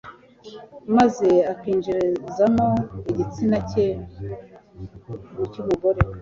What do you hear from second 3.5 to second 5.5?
cye mu